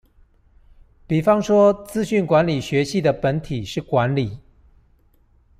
[1.05, 4.39] 比方說「資訊管理學系」的本體是管理